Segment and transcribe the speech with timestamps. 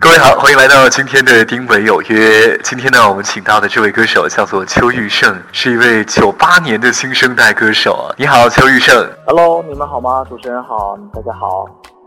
[0.00, 2.56] 各位好，欢迎来到今天的丁伟有约。
[2.62, 8.14] 今天呢，我们请到的这位歌手叫做邱玉胜，是一位九八年的新生代歌手。
[8.16, 9.10] 你好，邱玉胜。
[9.26, 10.24] Hello，你们好吗？
[10.28, 11.64] 主持人好，大家好。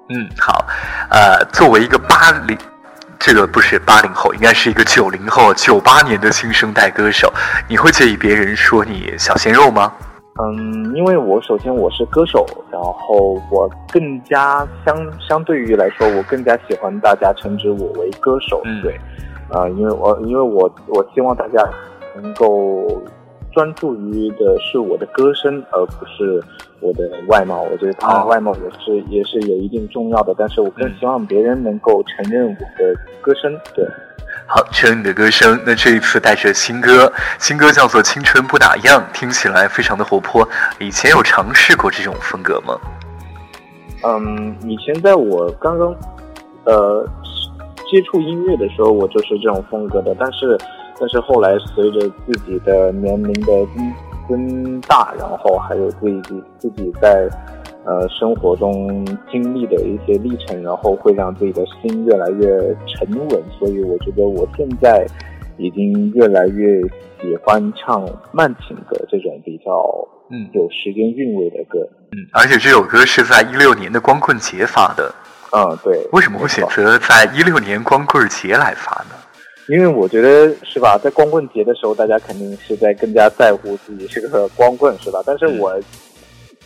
[0.08, 0.66] 嗯，好。
[1.10, 2.58] 呃，作为一个八零，
[3.20, 7.34] 这个不是八零后，应该是一个九零后，九八年的新生代歌手，
[7.68, 9.92] 你会介意别人说你小鲜肉吗？
[10.42, 18.60] 嗯，因为我首先我是歌手，然后我更加相相对于来说，我更加喜欢大家称之我为歌手。
[18.66, 19.00] 嗯，对，
[19.50, 21.64] 呃，因为我因为我我希望大家
[22.16, 22.88] 能够
[23.52, 26.42] 专注于的是我的歌声，而不是
[26.80, 27.62] 我的外貌。
[27.72, 33.54] 我觉得他外貌也是也是有一定重要的，但是我更希望别人能够承认我的歌声。
[33.76, 33.86] 对。
[34.54, 35.58] 好，听你的歌声。
[35.66, 37.10] 那这一次带着新歌，
[37.40, 40.46] 新歌叫做《青春不打烊》，听起来非常的活泼。
[40.78, 42.78] 以前有尝试过这种风格吗？
[44.04, 45.96] 嗯，以前在我刚刚
[46.66, 47.08] 呃
[47.90, 50.14] 接触音乐的时候，我就是这种风格的。
[50.20, 50.58] 但是，
[51.00, 53.94] 但是后来随着自己的年龄的增
[54.28, 57.30] 增大，然后还有自己自己在。
[57.84, 62.46] 呃，生活中经历的一些历程，然后会让自己的心越来越
[62.86, 65.04] 沉稳，所以我觉得我现在
[65.58, 66.80] 已经越来越
[67.20, 69.72] 喜欢唱慢情歌这种比较
[70.30, 71.80] 嗯有时间韵味的歌。
[72.12, 75.12] 嗯，而且这首歌是在一六年的光棍节发的。
[75.52, 76.08] 嗯，对。
[76.14, 79.16] 为什么会选择在一六年光棍节来发呢？
[79.68, 85.20] 因为我觉得是吧，在光棍节的时候，大家肯定是在更加在乎自己是个光棍，是吧？
[85.26, 85.74] 但是我。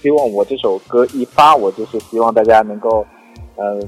[0.02, 3.06] 希望我这首歌一发，我就是希望大家能够，
[3.56, 3.80] 呃，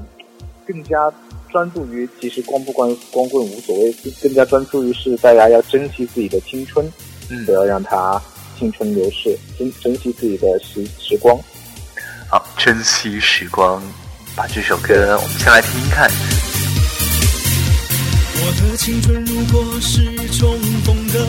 [0.66, 1.12] 更加
[1.50, 6.90] 专注于其实光不光光棍无所谓，更加专注于是大家要珍惜自己的青春，
[7.46, 8.20] 不要让它
[8.58, 11.38] 青春流逝，珍珍惜自己的时时光。
[12.28, 13.80] 好，珍惜时光，
[14.34, 16.10] 把这首歌我们先来听听看。
[18.40, 21.26] 我的青春如果是重逢的，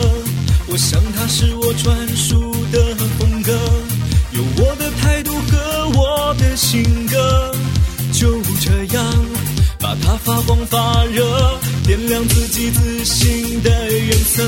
[0.68, 2.38] 我想它是我专属
[2.72, 3.52] 的风格。
[6.40, 7.54] 的性格，
[8.12, 9.04] 就这样
[9.78, 11.22] 把它发光发热，
[11.86, 14.42] 点亮自己自信的颜色。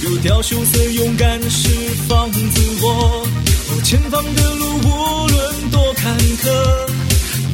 [0.00, 1.68] 丢掉羞涩，勇敢释
[2.08, 3.26] 放自我。
[3.68, 6.48] 哦，前方的路无论多坎坷，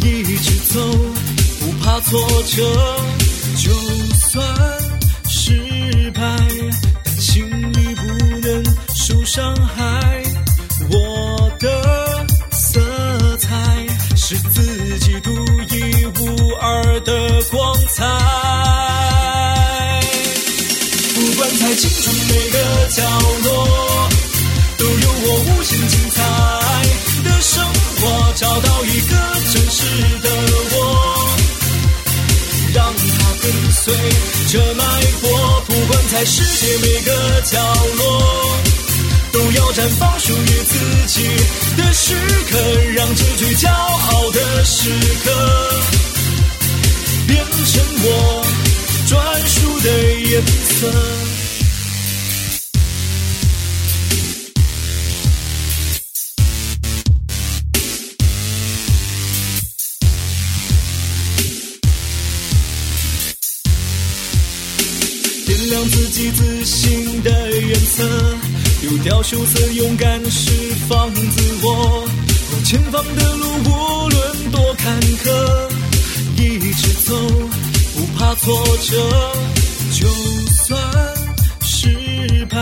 [0.03, 0.81] 一直走，
[1.61, 2.63] 不怕挫折。
[3.57, 3.73] 就
[4.15, 4.47] 算
[5.29, 6.21] 失败，
[7.05, 8.03] 但心里不
[8.47, 10.26] 能受伤害。
[36.17, 37.61] 在世界每个角
[37.99, 38.57] 落。
[39.33, 40.79] 都要绽放属于自
[41.09, 41.29] 己
[41.77, 42.15] 的时
[42.51, 42.59] 刻，
[42.95, 44.89] 让这最骄傲的时
[45.23, 45.71] 刻
[47.27, 48.43] 变成我
[49.07, 49.91] 专属的
[50.31, 50.43] 颜
[50.81, 51.36] 色。
[66.07, 68.05] 自己自信的颜色。
[68.81, 70.53] 丢掉羞涩，勇敢释
[70.89, 72.09] 放自我。
[72.65, 75.69] 前方的路无论多坎坷，
[76.37, 77.13] 一直走，
[77.97, 79.33] 不怕挫折。
[79.93, 80.07] 就
[80.65, 80.81] 算
[81.65, 82.57] 失败，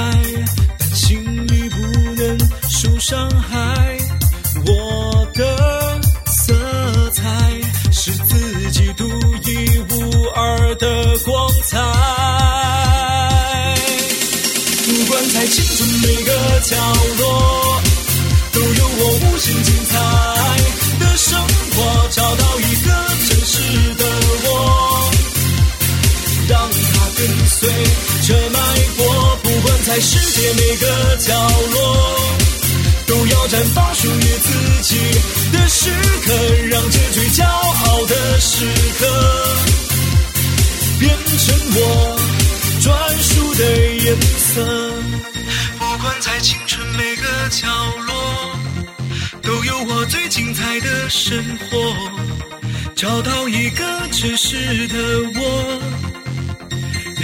[0.78, 1.76] 但心里不
[2.16, 2.38] 能
[2.71, 3.99] 受伤害。
[4.65, 6.00] 我的
[6.32, 6.55] 色
[7.11, 7.22] 彩
[7.93, 12.03] 是自己独一无二的光彩。
[29.94, 31.32] 在世界每个角
[31.73, 32.37] 落，
[33.06, 34.96] 都要绽放属于自己
[35.52, 35.88] 的时
[36.26, 36.35] 刻，
[36.69, 38.67] 让这最骄傲的时
[38.99, 39.06] 刻
[40.99, 42.19] 变成我。
[42.82, 43.64] 专属的
[44.05, 44.93] 颜色，
[45.79, 47.69] 不管在青春每个角
[48.08, 48.56] 落，
[49.43, 51.96] 都有我最精彩的生活。
[52.96, 54.96] 找到一个真实的
[55.37, 55.81] 我，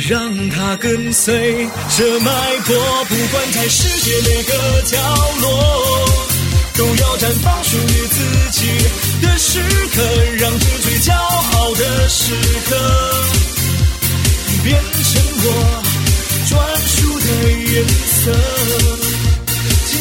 [0.08, 1.66] 让它跟随
[1.96, 2.30] 着脉
[2.66, 3.04] 搏。
[3.08, 4.96] 不管在世界哪个角
[5.40, 5.46] 落，
[6.76, 8.66] 都要绽放属于自己
[9.20, 9.60] 的时
[9.94, 10.02] 刻，
[10.38, 12.32] 让最最骄傲的时
[12.68, 12.76] 刻。
[14.62, 15.46] 变成我
[16.48, 17.26] 专属的
[17.72, 19.19] 颜色。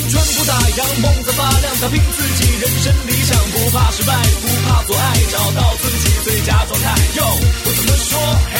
[0.09, 4.11] 青春不打烊，梦在发亮，打拼自己人生理想，不怕失败，
[4.41, 6.95] 不怕阻碍，找到自己最佳状态。
[7.13, 7.25] 哟，
[7.63, 8.17] 我怎么说？
[8.50, 8.57] 嘿，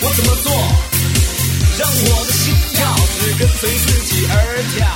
[0.00, 0.50] 我怎么做？
[1.78, 4.88] 让我的心跳只跟随自己而跳。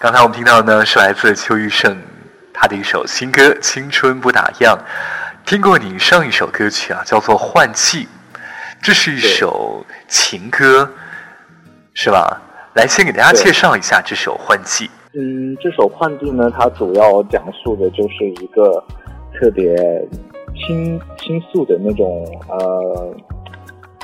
[0.00, 2.02] 刚才我们听到的呢是来自邱玉胜
[2.54, 4.74] 他的一首新歌《青春不打烊》。
[5.44, 8.08] 听过你上一首歌曲啊，叫做《换气》，
[8.82, 10.90] 这是一首情歌，
[11.92, 12.40] 是吧？
[12.74, 14.86] 来，先给大家介绍一下这首《换气》。
[15.12, 18.82] 嗯，这首《幻境》呢，它主要讲述的就是一个
[19.32, 19.76] 特别
[20.56, 23.14] 倾倾诉的那种呃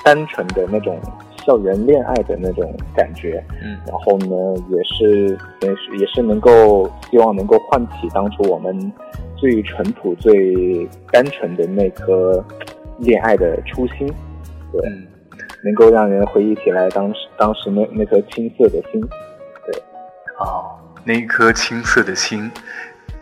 [0.04, 0.96] 单纯的那种
[1.44, 3.44] 校园恋爱的那种感觉。
[3.60, 3.76] 嗯。
[3.88, 8.92] 然后呢，也是也是也是能够希望能够唤起当初我们
[9.36, 12.44] 最淳朴、最单纯的那颗
[12.98, 14.06] 恋爱的初心，
[14.70, 15.08] 对，嗯，
[15.64, 19.00] 能够让人回忆起来当时当时那那颗青涩的心。
[19.66, 19.82] 对
[20.38, 22.50] 哦，那一颗青涩的心，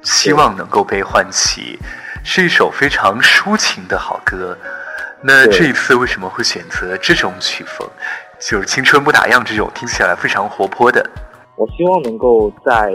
[0.02, 1.78] 希望能够被唤起，
[2.22, 4.56] 是一首非常抒情的好歌。
[5.20, 7.88] 那这一次为什么会选择这种曲风？
[8.38, 11.04] 就是《青春不打烊》这种听起来非常活泼的。
[11.56, 12.92] 我希望能够在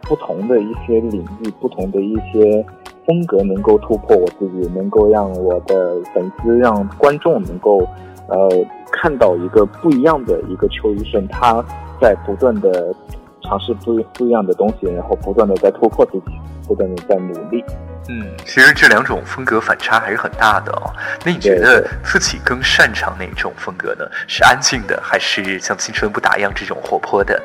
[0.00, 2.64] 不同的一些领域、不同的一些
[3.06, 7.86] 风格，能够突破我自己，能够让我的粉丝、让观众能够
[8.28, 8.48] 呃
[9.00, 11.62] 看到一个不一样的一个邱医生，他
[12.00, 12.94] 在不断的
[13.42, 16.32] 尝试不不一样的东西，然后不断的在突破自己，
[16.66, 17.64] 不断的在努力。
[18.08, 20.90] 嗯，其实这两种风格反差还是很大的哦。
[21.24, 24.06] 那你觉得自己更擅长哪种风格呢？
[24.28, 27.40] 是安静的，还是像《青春不打烊》这种活泼的？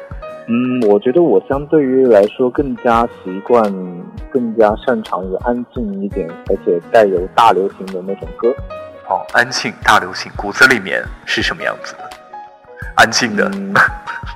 [0.48, 3.64] 嗯，我觉得我相对于来说更加习惯、
[4.32, 8.54] 更加擅长于安静一点，而且带有大流行的那种歌。
[9.12, 12.10] 哦，安静大流行，骨子里面是什么样子的？
[12.96, 13.74] 安静的，嗯，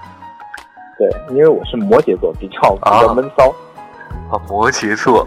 [0.99, 3.55] 对，因为我是摩羯座，比较比较啊闷骚。
[4.29, 5.25] 啊，摩羯座，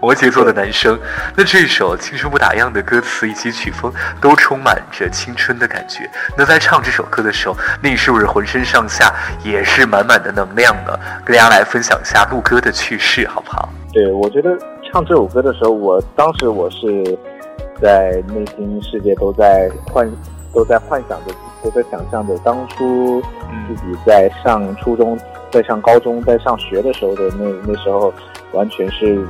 [0.00, 0.98] 摩羯座的男生。
[1.36, 6.08] 那这首《青春不打烊》的歌词以及曲风都充满着青春的感觉。
[6.34, 9.12] 那在唱这首歌的时候，那你是不是浑身上下
[9.42, 10.98] 也是满满的能量呢？
[11.22, 13.68] 跟大家来分享一下录歌的趣事，好不好？
[13.92, 14.56] 对，我觉得
[14.90, 17.18] 唱这首歌的时候，我当时我是
[17.84, 20.10] 在内心世界都在幻
[20.54, 25.18] 都在幻想着，都在想象着当初自嗯己在上初中、
[25.50, 28.10] 在上高中、在上学的时候的那那时候，
[28.52, 29.22] 完全是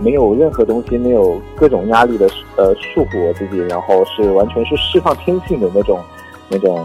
[0.00, 6.00] 没有任何东西，没有各种压力的呃束缚我自己，然后是完全是释放天性的那种
[6.48, 6.84] 那种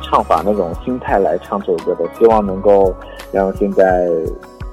[0.00, 2.08] 唱法、那种心态来唱这首歌的。
[2.16, 2.94] 希望能够
[3.32, 4.08] 让现在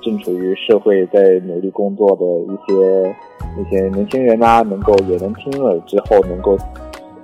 [0.06, 2.24] 正处于社会在努力工作的
[2.54, 3.16] 一些
[3.60, 6.56] 一些年轻人啊，能够也能听了之后能够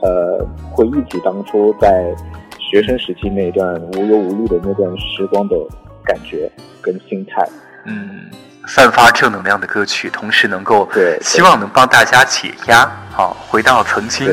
[0.02, 2.12] 呃回忆起当初在
[2.58, 5.56] 学生时期那一段无忧无虑的那段时光的
[6.04, 6.52] 感觉
[6.82, 7.48] 跟心态。
[7.86, 8.30] 嗯，
[8.68, 14.28] 散发正能量的歌曲，同时能够对对希望能帮大家解压，好、回到曾经，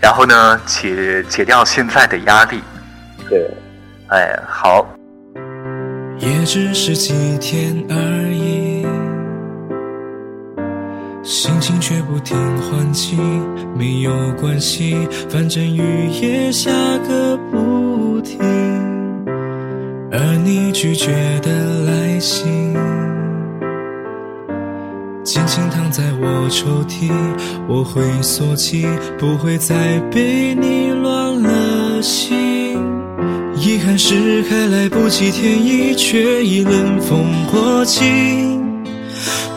[0.00, 2.62] 然后呢，解解掉现在的压力。
[3.28, 3.50] 对，
[4.08, 4.86] 哎，好，
[6.20, 7.94] 也只是几天而
[8.32, 8.84] 已，
[11.22, 13.16] 心情却不停换气，
[13.76, 14.10] 没有
[14.40, 14.96] 关系，
[15.28, 16.70] 反正雨也下
[17.06, 18.38] 个不停。
[20.10, 22.74] 而你拒绝的来信，
[25.22, 27.12] 轻轻躺在我抽屉，
[27.68, 28.86] 我会锁起，
[29.18, 32.57] 不会再被你乱了心。
[33.60, 38.58] 遗憾是还来不及添衣，却已冷风过境。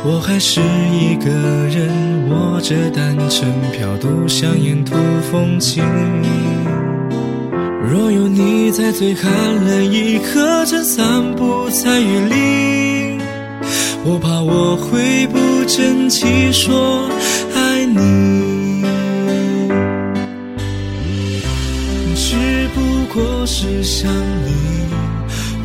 [0.03, 0.59] 我还是
[0.91, 1.29] 一个
[1.67, 4.95] 人握着单程票，独享沿途
[5.31, 5.83] 风景。
[7.87, 9.31] 若有你在最寒
[9.63, 13.21] 冷一刻，正散步在雨里，
[14.03, 17.07] 我怕我会不争气说
[17.53, 18.40] 爱你。
[23.41, 24.07] 若是想
[24.45, 24.53] 你，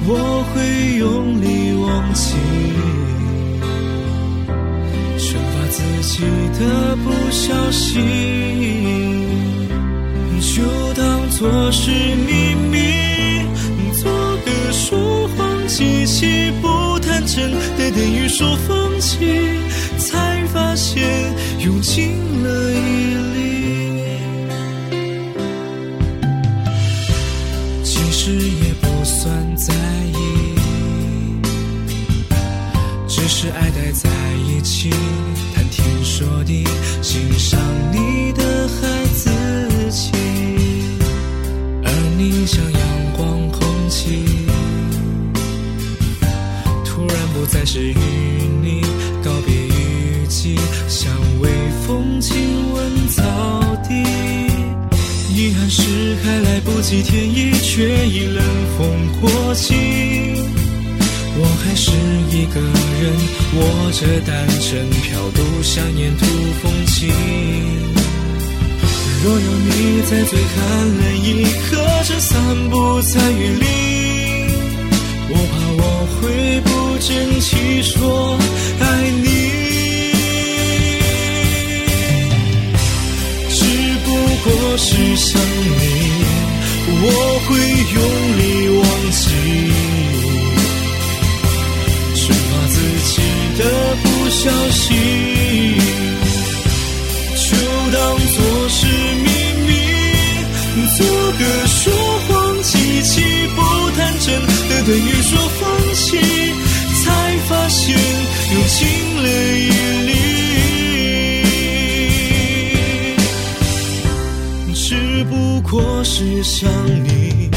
[0.09, 2.33] 我会用力忘记，
[5.19, 6.23] 惩罚自己
[6.59, 8.01] 的不小心，
[10.41, 10.63] 就
[10.95, 13.45] 当作是秘密，
[13.93, 19.19] 做个说谎机器，不坦诚的等于说放弃，
[19.99, 21.07] 才发现
[21.59, 22.15] 用尽
[70.09, 70.55] 在最寒
[70.99, 73.67] 冷一刻，正散步在雨里，
[75.29, 75.83] 我怕我
[76.15, 78.39] 会不争气说
[78.79, 78.85] 爱
[79.25, 79.27] 你。
[83.51, 83.59] 只
[84.05, 84.09] 不
[84.45, 84.47] 过
[84.79, 84.87] 是
[85.17, 85.75] 想你，
[87.03, 87.05] 我
[87.49, 87.59] 会
[87.97, 87.99] 用
[88.39, 88.41] 力
[88.79, 89.25] 忘记，
[92.15, 93.13] 生怕自己
[93.59, 93.61] 的
[94.05, 94.87] 不小心，
[97.35, 97.45] 就
[97.91, 98.37] 当作
[98.69, 98.87] 是
[101.37, 101.93] 秘密，做个说
[102.29, 103.21] 谎机器，
[103.55, 103.61] 不
[103.97, 104.35] 坦诚
[104.69, 106.17] 的等于说放弃，
[107.05, 107.05] 才
[107.49, 107.95] 发现
[108.53, 108.89] 用尽
[109.23, 109.25] 了
[109.59, 109.69] 毅
[110.07, 110.11] 力。
[114.75, 116.71] 只不过是想
[117.05, 117.51] 你，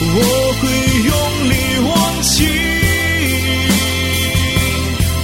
[0.00, 0.14] 我
[0.60, 0.62] 会
[1.04, 1.12] 用
[1.48, 1.52] 力
[1.88, 2.36] 忘记，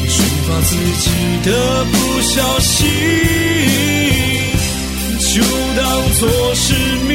[0.08, 0.12] 惩
[0.46, 0.70] 罚自
[1.00, 1.04] 己
[1.44, 1.48] 的
[1.84, 2.86] 不小心，
[5.18, 5.32] 就
[5.76, 5.82] 当
[6.14, 6.22] 作
[6.54, 6.74] 是
[7.08, 7.12] 命，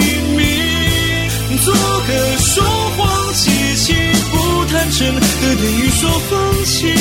[1.64, 2.64] 做个说
[2.98, 3.94] 谎机器，
[4.32, 6.94] 不坦诚的等于说放弃，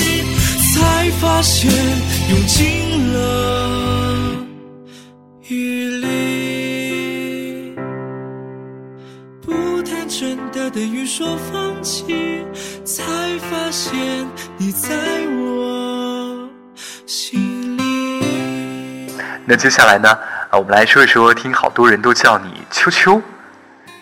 [0.74, 1.70] 才发现
[2.30, 3.16] 用尽了
[5.48, 7.74] 余力。
[9.42, 12.44] 不坦诚的等于说放弃，
[12.84, 13.02] 才
[13.50, 14.96] 发现你在
[15.38, 16.48] 我
[17.06, 17.82] 心里。
[19.46, 20.08] 那接下来呢？
[20.50, 23.20] 啊，我们来说一说，听好多人都叫你秋秋，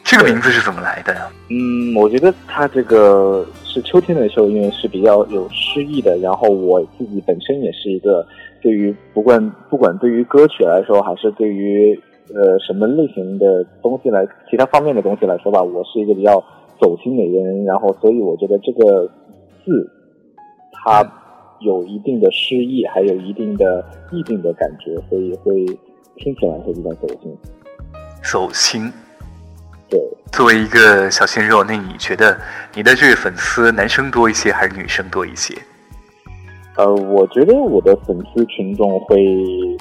[0.08, 1.28] 这个名字是怎么来的呀？
[1.50, 6.16] 嗯，我觉得它这个是秋天的时候，因为是比较有诗意的。
[6.18, 8.24] 然后我自己本身也是一个
[8.62, 12.00] 对于不管不管对于歌曲来说，还是对于
[12.32, 16.42] 呃什么类型的东西来其他方面的东西来说吧，我是一个比较
[16.80, 17.64] 走心的人。
[17.64, 19.06] 然后所以我觉得这个
[19.64, 19.90] 字
[20.72, 21.04] 它
[21.60, 25.66] 有一定的诗意，还有一定的意境的感觉，所以会
[26.16, 27.36] 听起来会比较走心。
[28.22, 28.92] 走心。
[29.88, 30.00] 对，
[30.32, 32.36] 作为一个小鲜肉，那你觉得
[32.74, 35.56] 你的这位粉丝男生多一些还是女生多一些？
[36.76, 39.16] 呃，我觉得我的粉丝群众会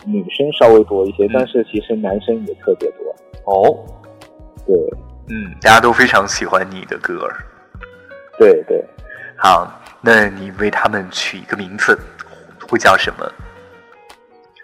[0.05, 3.15] 女生稍微多一些，但是其实男生也特别多。
[3.45, 3.75] 哦，
[4.65, 4.75] 对，
[5.29, 7.35] 嗯，大家都非常喜欢你的歌儿。
[8.37, 8.81] 对对，
[9.35, 11.99] 好，那你为他们取一个名字，
[12.69, 13.29] 会叫什么？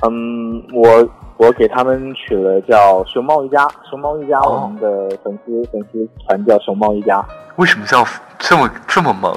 [0.04, 7.24] 嗯，我我给他们取了叫熊猫一家，熊猫一家，哦我们的粉丝粉丝团叫熊猫一家。
[7.58, 8.04] 为什么叫
[8.40, 9.32] 这么这么萌？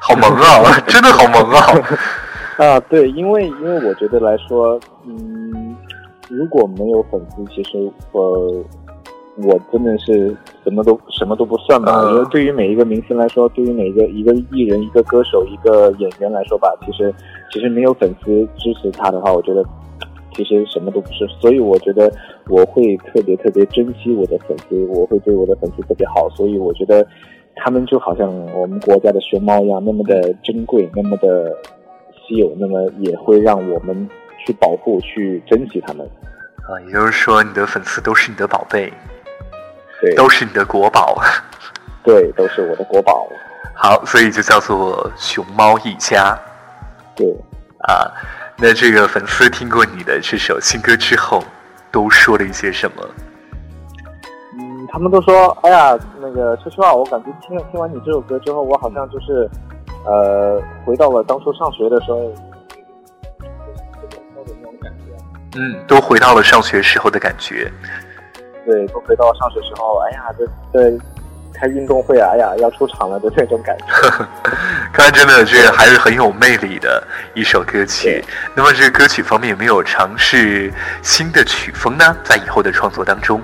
[0.00, 1.66] 好萌啊， 真的好萌啊！
[2.64, 5.74] 啊，对，因为因为我觉得来说，嗯，
[6.28, 8.62] 如果没有粉丝，其实我
[9.36, 11.92] 我真的是什么都什么都不算吧。
[11.92, 17.12] 嗯我觉得对于每一个明星来说，对于每一个一个艺人、一个歌手、一个演员来说吧，其实
[17.50, 19.64] 其实没有粉丝支持他的话，我觉得
[20.34, 21.26] 其实什么都不是。
[21.40, 22.12] 所以我觉得
[22.48, 26.28] 我会特别特别珍惜我的粉丝，我会对我的粉丝特别好。
[26.30, 27.06] 所以我觉得
[27.56, 31.56] 他们就好像我们国家的熊猫一样，那么的珍贵，那么的
[32.26, 34.08] 稀有，那么也会让我们
[34.46, 36.06] 去保护、去珍惜他们。
[36.66, 38.90] 啊，也就是说，你的粉丝都是你的宝贝，
[40.04, 41.18] 对，都是你的国宝。
[42.02, 43.26] 对，都是我的国宝。
[43.74, 46.38] 好，所以就叫做熊猫一家
[47.16, 47.26] 对，
[47.88, 48.10] 啊。
[48.56, 51.42] 那这个粉丝听过你的这首新歌之后，
[51.90, 53.02] 都说了一些什么？
[54.58, 59.50] 嗯，他们都说，哎呀，那个秋秋啊，我感觉听听完你这首歌之后，我好像就是，
[60.04, 62.30] 呃，回到了当初上学的时候，
[63.40, 65.58] 那种感觉。
[65.58, 67.72] 嗯，都回到了上学时候的感觉。
[68.64, 70.98] 对，都回到上学时候，哎呀，这这
[71.52, 73.84] 开运动会啊，哎呀，要出场了的那种感觉。
[74.92, 77.02] 看来真的这个还是很有魅力的
[77.34, 78.24] 一首歌曲。
[78.54, 82.16] 那么这个歌曲方面有没有尝试新的曲风呢？
[82.24, 83.40] 在以后的创作当中，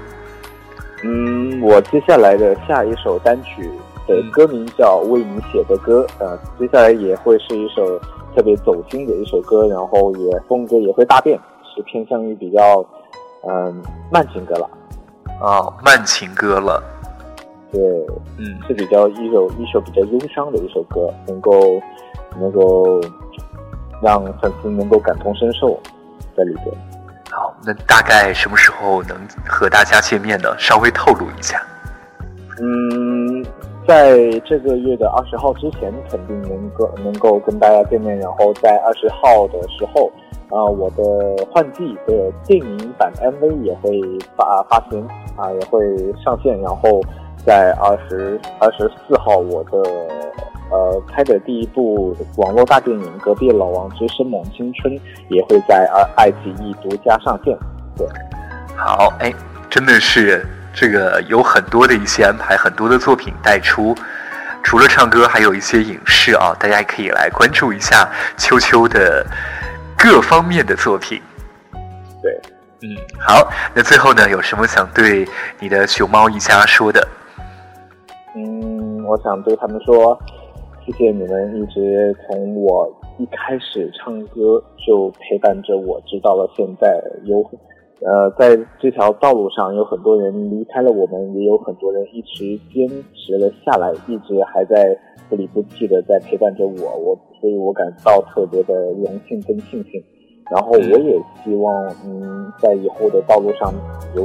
[1.04, 3.70] 嗯，我接下来的下一首单曲
[4.06, 7.98] 的歌名叫《为你写的歌》，呃，接下来也会是一首
[8.34, 11.38] 特别走心的一首歌，然后也风格也会大变，
[11.74, 12.84] 是偏向于比较
[13.48, 14.68] 嗯、慢情歌了。
[15.40, 16.82] 啊，慢情歌了。
[17.72, 17.80] 对，
[18.36, 21.80] 嗯，是比较一首一首比较忧伤的一首歌，能够
[22.38, 23.00] 能够
[24.02, 25.80] 让粉丝能够感同身受
[26.36, 26.66] 在里边。
[27.30, 29.16] 好，那大概什么时候能
[29.46, 30.48] 和大家见面呢？
[30.58, 31.62] 稍微透露一下。
[32.60, 33.44] 嗯，
[33.90, 38.16] 在这个月的二十号之前，肯定能够能够跟大家见面。
[38.20, 40.08] 然后在二十号的时候，
[40.48, 41.02] 啊，我的
[41.50, 44.00] 《换季》的电影版 MV 也会
[44.36, 45.04] 发发行，
[45.36, 45.80] 啊，也会
[46.22, 46.56] 上线。
[46.60, 47.00] 然后
[47.44, 49.82] 在二十二十四号，我的
[50.70, 54.96] 呃拍的第一部网络大电影《隔壁老王之生猛青春》
[55.30, 57.58] 也会在爱爱奇艺独家上线。
[57.96, 58.06] 对，
[58.76, 59.34] 好，哎，
[59.68, 60.46] 真的是。
[60.72, 63.94] 这个有很多的一些安排，很多的作品带出，
[64.62, 69.26] 除了唱歌，还有一些影视啊，大家也可以来关注一下秋秋的
[69.98, 71.20] 各方面的作品。
[72.22, 72.40] 对，
[72.82, 77.06] 嗯，好，那最后呢，有什么想对你的熊猫一家说的？
[78.36, 80.16] 嗯，我想对他们说，
[80.86, 86.88] 谢谢你们一直从我一开始唱歌就陪伴着我，直到了现在
[87.24, 87.42] 有。
[88.02, 94.96] 呃，在这条道路上，有很多人离开了我们，也有很多人一直坚持了下来，一直还在
[95.28, 96.96] 不离不弃的在陪伴着我。
[96.96, 100.02] 我，所以我感到特别的荣幸跟庆幸。
[100.50, 103.70] 然后，我也希望，嗯，在以后的道路上，
[104.16, 104.22] 有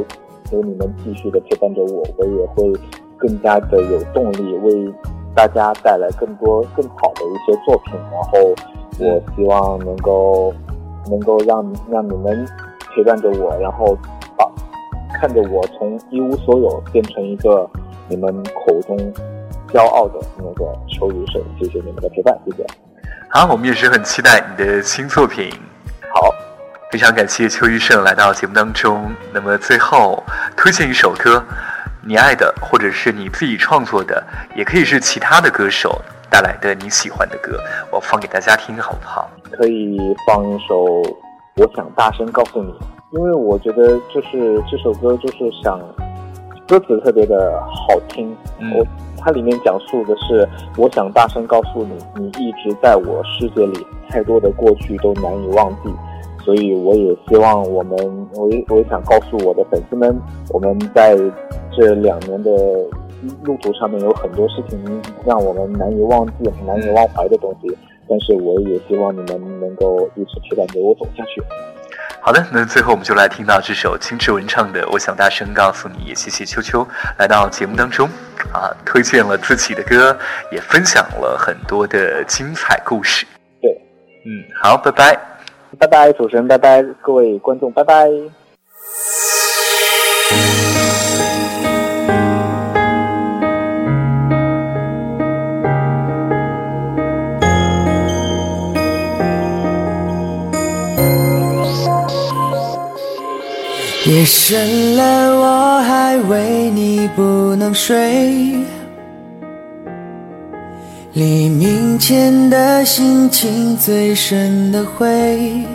[0.53, 2.71] 有你们继续的陪伴着我，我也会
[3.17, 4.93] 更加的有动力，为
[5.35, 7.93] 大家带来更多更好的一些作品。
[8.09, 8.55] 然后，
[9.01, 10.53] 我希望能够
[11.11, 12.47] 能够让让你们。
[12.95, 13.97] 陪伴着我，然后
[14.37, 14.49] 把
[15.19, 17.69] 看着我从一无所有变成一个
[18.07, 18.97] 你们口中
[19.73, 22.65] 骄傲的那个邱雨胜，谢谢你们的陪伴，谢谢。
[23.29, 25.51] 好，我们也是很期待你的新作品。
[26.13, 26.33] 好，
[26.89, 29.11] 非常感谢邱雨胜来到节目当中。
[29.33, 30.23] 那么最后
[30.55, 31.43] 推荐一首歌，
[32.01, 34.23] 你爱的，或者是你自己创作的，
[34.55, 37.59] 也可以是其他的歌手带来的你喜欢的歌，
[37.91, 39.29] 我放给大家听，好不好？
[39.51, 41.03] 可以放一首。
[41.57, 42.73] 我想大声告诉你，
[43.11, 45.79] 因为我觉得就是这首歌就是想，
[46.67, 48.29] 歌词特别的好听。
[48.77, 48.85] 我
[49.17, 50.45] 它里面讲述的是，
[50.77, 55.89] 我想大声告诉你，你一直在我世界里，太多的过去都难以忘记。
[56.43, 57.97] 所以我也希望我们，
[58.35, 60.13] 我也我也想告诉我的粉丝们，
[60.49, 61.15] 我们在
[61.71, 62.51] 这两年的
[63.45, 64.77] 路途上面有很多事情
[65.25, 66.33] 让我们难以忘记、
[66.67, 67.77] 难以忘怀的东西。
[68.07, 71.41] 但是我也希望你们能够一直陪伴着我走下去。
[72.21, 76.87] 好的，那最后我们就来听到这首金志文唱的《我想大声告诉你》，也谢谢秋秋
[77.19, 78.09] 来到节目当中，
[78.51, 80.17] 啊，推荐了自己的歌，
[80.51, 83.27] 也分享了很多的精彩故事。
[83.61, 83.71] 对，
[84.25, 85.19] 嗯，好，拜拜，
[85.77, 88.09] 拜拜，主持人，拜拜，各位观众，拜拜。
[104.07, 108.53] 夜深了，我还为你不能睡。
[111.13, 115.65] 黎明前的心情最深的灰，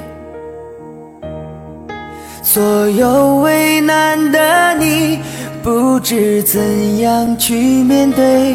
[2.40, 5.18] 所有为难的你，
[5.60, 8.54] 不知怎样去面对。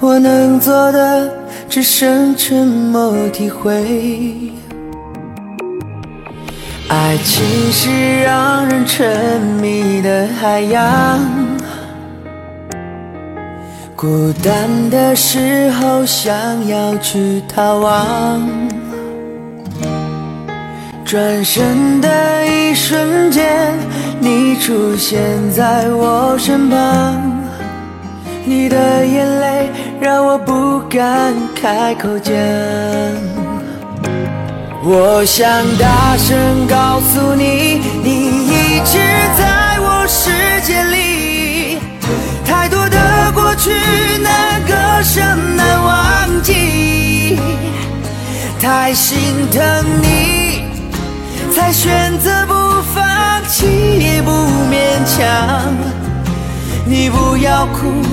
[0.00, 1.32] 我能做的，
[1.66, 4.52] 只剩沉默体会。
[6.88, 11.18] 爱情是让人沉迷的海洋，
[13.96, 16.34] 孤单的时候想
[16.68, 18.48] 要去逃亡，
[21.04, 23.74] 转身的一瞬间，
[24.20, 25.20] 你出现
[25.52, 27.42] 在我身旁，
[28.44, 29.70] 你的眼泪
[30.00, 32.32] 让我不敢开口讲。
[34.86, 38.98] 我想大声告诉你，你一直
[39.38, 41.78] 在我世界里，
[42.44, 43.70] 太多的过去
[44.22, 45.22] 难割舍
[45.56, 47.38] 难忘记，
[48.60, 49.62] 太心疼
[50.02, 50.64] 你，
[51.54, 52.52] 才选择不
[52.94, 53.64] 放弃
[53.98, 54.30] 也不
[54.68, 55.72] 勉强。
[56.84, 58.04] 你不要哭，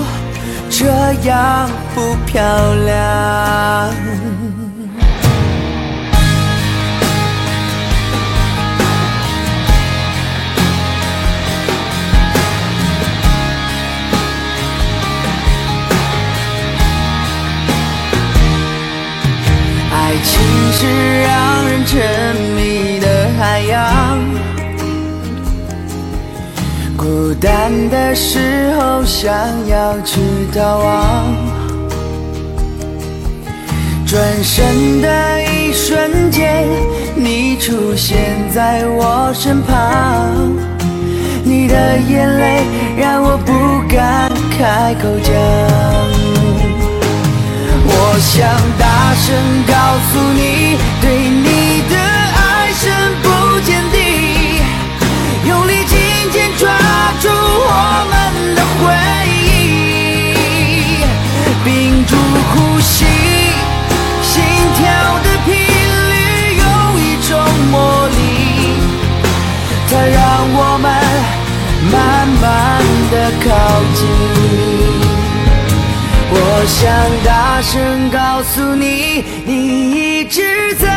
[0.70, 0.86] 这
[1.28, 2.42] 样不漂
[2.86, 4.61] 亮。
[20.24, 22.00] 情是让人沉
[22.56, 24.20] 迷的海洋，
[26.98, 29.32] 孤单的时候想
[29.68, 30.20] 要去
[30.54, 31.36] 逃亡，
[34.06, 36.68] 转身的一瞬间，
[37.16, 40.56] 你出现在我身旁，
[41.44, 42.64] 你的眼泪
[42.98, 43.52] 让我不
[43.94, 44.30] 敢。
[44.58, 45.71] 开口讲。
[48.22, 49.36] 想大声
[49.68, 49.74] 告
[50.14, 52.90] 诉你，对你的爱深
[53.24, 53.98] 不见底，
[55.48, 55.98] 用力紧
[56.32, 56.70] 紧抓
[57.20, 58.14] 住我们
[58.56, 58.84] 的回
[59.28, 61.04] 忆，
[61.66, 62.16] 屏住
[76.72, 76.90] 想
[77.24, 80.91] 大声告诉你，你一直在